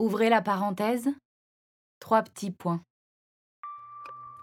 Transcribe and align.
Ouvrez 0.00 0.28
la 0.28 0.42
parenthèse. 0.42 1.08
Trois 2.00 2.22
petits 2.22 2.50
points. 2.50 2.82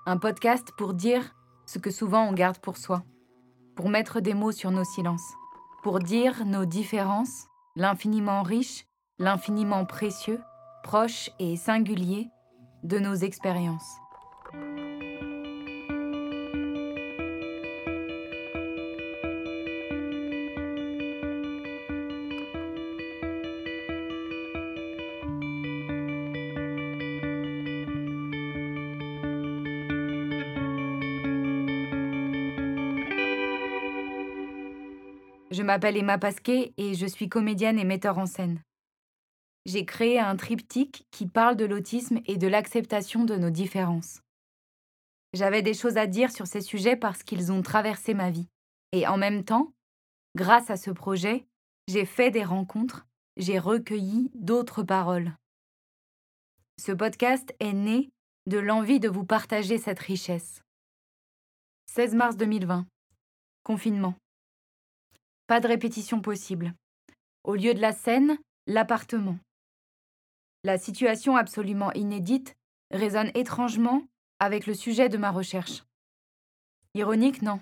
Un 0.05 0.17
podcast 0.17 0.71
pour 0.77 0.93
dire 0.93 1.35
ce 1.65 1.77
que 1.77 1.91
souvent 1.91 2.23
on 2.23 2.31
garde 2.31 2.57
pour 2.59 2.77
soi, 2.77 3.03
pour 3.75 3.89
mettre 3.89 4.21
des 4.21 4.33
mots 4.33 4.53
sur 4.53 4.71
nos 4.71 4.85
silences, 4.85 5.33
pour 5.83 5.99
dire 5.99 6.45
nos 6.45 6.63
différences, 6.63 7.47
l'infiniment 7.75 8.43
riche, 8.43 8.85
l'infiniment 9.19 9.85
précieux, 9.85 10.39
proche 10.83 11.29
et 11.37 11.57
singulier 11.57 12.29
de 12.83 12.97
nos 12.97 13.15
expériences. 13.15 14.00
Je 35.51 35.63
m'appelle 35.63 35.97
Emma 35.97 36.17
Pasquet 36.17 36.73
et 36.77 36.93
je 36.93 37.05
suis 37.05 37.27
comédienne 37.27 37.77
et 37.77 37.83
metteur 37.83 38.17
en 38.17 38.25
scène. 38.25 38.61
J'ai 39.65 39.85
créé 39.85 40.17
un 40.17 40.37
triptyque 40.37 41.05
qui 41.11 41.27
parle 41.27 41.57
de 41.57 41.65
l'autisme 41.65 42.21
et 42.25 42.37
de 42.37 42.47
l'acceptation 42.47 43.25
de 43.25 43.35
nos 43.35 43.49
différences. 43.49 44.21
J'avais 45.33 45.61
des 45.61 45.73
choses 45.73 45.97
à 45.97 46.07
dire 46.07 46.31
sur 46.31 46.47
ces 46.47 46.61
sujets 46.61 46.95
parce 46.95 47.23
qu'ils 47.23 47.51
ont 47.51 47.61
traversé 47.61 48.13
ma 48.13 48.31
vie. 48.31 48.47
Et 48.93 49.05
en 49.07 49.17
même 49.17 49.43
temps, 49.43 49.73
grâce 50.35 50.69
à 50.69 50.77
ce 50.77 50.89
projet, 50.89 51.45
j'ai 51.89 52.05
fait 52.05 52.31
des 52.31 52.45
rencontres, 52.45 53.05
j'ai 53.35 53.59
recueilli 53.59 54.31
d'autres 54.33 54.83
paroles. 54.83 55.35
Ce 56.79 56.93
podcast 56.93 57.53
est 57.59 57.73
né 57.73 58.09
de 58.47 58.57
l'envie 58.57 59.01
de 59.01 59.09
vous 59.09 59.25
partager 59.25 59.77
cette 59.77 59.99
richesse. 59.99 60.61
16 61.87 62.15
mars 62.15 62.37
2020. 62.37 62.87
Confinement. 63.63 64.15
Pas 65.51 65.59
de 65.59 65.67
répétition 65.67 66.21
possible. 66.21 66.73
Au 67.43 67.55
lieu 67.55 67.73
de 67.73 67.81
la 67.81 67.91
scène, 67.91 68.37
l'appartement. 68.67 69.37
La 70.63 70.77
situation 70.77 71.35
absolument 71.35 71.91
inédite 71.91 72.55
résonne 72.89 73.31
étrangement 73.33 74.07
avec 74.39 74.65
le 74.65 74.73
sujet 74.73 75.09
de 75.09 75.17
ma 75.17 75.29
recherche. 75.29 75.83
Ironique, 76.93 77.41
non? 77.41 77.59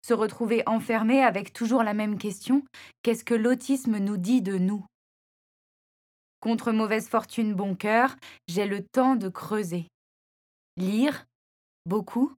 Se 0.00 0.14
retrouver 0.14 0.62
enfermé 0.64 1.22
avec 1.22 1.52
toujours 1.52 1.82
la 1.82 1.92
même 1.92 2.16
question 2.16 2.64
qu'est-ce 3.02 3.26
que 3.26 3.34
l'autisme 3.34 3.98
nous 3.98 4.16
dit 4.16 4.40
de 4.40 4.56
nous? 4.56 4.82
Contre 6.40 6.72
mauvaise 6.72 7.10
fortune, 7.10 7.52
bon 7.52 7.74
cœur, 7.74 8.16
j'ai 8.48 8.64
le 8.64 8.82
temps 8.82 9.16
de 9.16 9.28
creuser. 9.28 9.86
Lire, 10.78 11.26
beaucoup. 11.84 12.32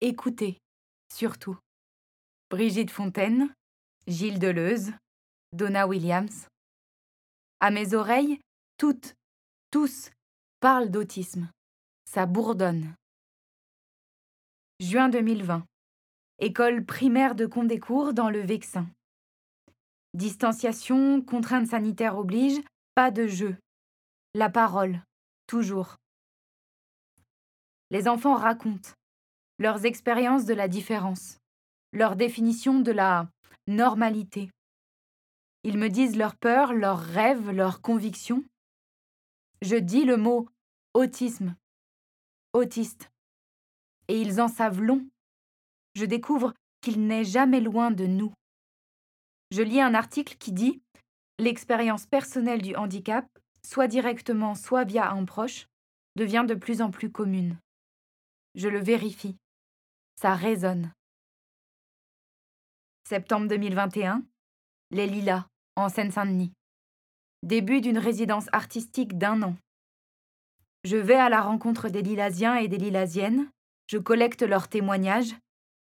Écouter, 0.00 0.58
surtout. 1.12 1.58
Brigitte 2.48 2.92
Fontaine, 2.92 3.52
Gilles 4.06 4.38
Deleuze, 4.38 4.92
Donna 5.52 5.88
Williams. 5.88 6.46
À 7.58 7.72
mes 7.72 7.92
oreilles, 7.92 8.38
toutes, 8.78 9.16
tous 9.72 10.12
parlent 10.60 10.92
d'autisme. 10.92 11.50
Ça 12.04 12.24
bourdonne. 12.24 12.94
Juin 14.78 15.08
2020. 15.08 15.66
École 16.38 16.84
primaire 16.84 17.34
de 17.34 17.46
Condécourt 17.46 18.14
dans 18.14 18.30
le 18.30 18.42
Vexin. 18.42 18.86
Distanciation, 20.14 21.22
contraintes 21.22 21.70
sanitaires 21.70 22.16
obligent, 22.16 22.62
pas 22.94 23.10
de 23.10 23.26
jeu. 23.26 23.56
La 24.34 24.50
parole, 24.50 25.02
toujours. 25.48 25.96
Les 27.90 28.06
enfants 28.06 28.36
racontent 28.36 28.90
leurs 29.58 29.84
expériences 29.84 30.44
de 30.44 30.54
la 30.54 30.68
différence 30.68 31.40
leur 31.92 32.16
définition 32.16 32.80
de 32.80 32.92
la 32.92 33.28
normalité. 33.66 34.50
Ils 35.64 35.78
me 35.78 35.88
disent 35.88 36.16
leurs 36.16 36.36
peurs, 36.36 36.72
leurs 36.72 37.00
rêves, 37.00 37.50
leurs 37.50 37.80
convictions. 37.80 38.44
Je 39.62 39.76
dis 39.76 40.04
le 40.04 40.16
mot 40.16 40.48
autisme, 40.94 41.56
autiste, 42.52 43.10
et 44.08 44.20
ils 44.20 44.40
en 44.40 44.48
savent 44.48 44.80
long. 44.80 45.06
Je 45.94 46.04
découvre 46.04 46.54
qu'il 46.80 47.06
n'est 47.06 47.24
jamais 47.24 47.60
loin 47.60 47.90
de 47.90 48.06
nous. 48.06 48.32
Je 49.50 49.62
lis 49.62 49.80
un 49.80 49.94
article 49.94 50.36
qui 50.38 50.52
dit 50.52 50.82
L'expérience 51.38 52.06
personnelle 52.06 52.62
du 52.62 52.74
handicap, 52.76 53.26
soit 53.62 53.88
directement, 53.88 54.54
soit 54.54 54.84
via 54.84 55.10
un 55.10 55.24
proche, 55.24 55.66
devient 56.16 56.44
de 56.48 56.54
plus 56.54 56.80
en 56.80 56.90
plus 56.90 57.10
commune. 57.10 57.58
Je 58.54 58.68
le 58.68 58.78
vérifie. 58.78 59.36
Ça 60.18 60.34
résonne. 60.34 60.92
Septembre 63.08 63.46
2021, 63.46 64.24
Les 64.90 65.06
Lilas, 65.06 65.46
en 65.76 65.88
Seine-Saint-Denis. 65.88 66.52
Début 67.44 67.80
d'une 67.80 67.98
résidence 67.98 68.48
artistique 68.50 69.16
d'un 69.16 69.42
an. 69.42 69.56
Je 70.82 70.96
vais 70.96 71.14
à 71.14 71.28
la 71.28 71.40
rencontre 71.40 71.88
des 71.88 72.02
Lilasiens 72.02 72.56
et 72.56 72.66
des 72.66 72.78
Lilasiennes, 72.78 73.48
je 73.86 73.98
collecte 73.98 74.42
leurs 74.42 74.66
témoignages, 74.66 75.36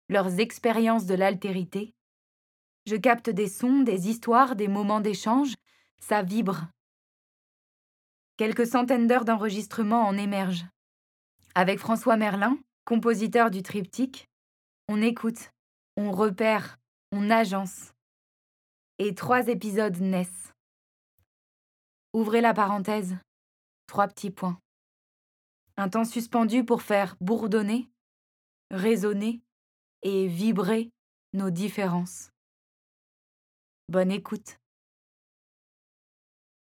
leurs 0.08 0.40
expériences 0.40 1.04
de 1.04 1.14
l'altérité. 1.14 1.92
Je 2.86 2.96
capte 2.96 3.28
des 3.28 3.48
sons, 3.48 3.80
des 3.80 4.08
histoires, 4.08 4.56
des 4.56 4.68
moments 4.68 5.00
d'échange, 5.00 5.56
ça 5.98 6.22
vibre. 6.22 6.68
Quelques 8.38 8.66
centaines 8.66 9.06
d'heures 9.06 9.26
d'enregistrement 9.26 10.06
en 10.06 10.16
émergent. 10.16 10.64
Avec 11.54 11.80
François 11.80 12.16
Merlin, 12.16 12.56
compositeur 12.86 13.50
du 13.50 13.62
triptyque, 13.62 14.30
on 14.88 15.02
écoute, 15.02 15.50
on 15.98 16.12
repère, 16.12 16.79
on 17.12 17.30
agence. 17.30 17.92
Et 18.98 19.14
trois 19.14 19.48
épisodes 19.48 19.98
naissent. 20.00 20.52
Ouvrez 22.12 22.40
la 22.40 22.54
parenthèse. 22.54 23.16
Trois 23.86 24.08
petits 24.08 24.30
points. 24.30 24.60
Un 25.76 25.88
temps 25.88 26.04
suspendu 26.04 26.64
pour 26.64 26.82
faire 26.82 27.16
bourdonner, 27.20 27.88
résonner 28.70 29.42
et 30.02 30.26
vibrer 30.26 30.90
nos 31.32 31.50
différences. 31.50 32.30
Bonne 33.88 34.10
écoute. 34.10 34.59